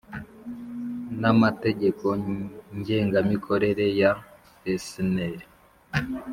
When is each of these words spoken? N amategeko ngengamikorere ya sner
N 1.19 1.21
amategeko 1.33 2.05
ngengamikorere 2.77 3.85
ya 3.99 4.11
sner 4.85 5.37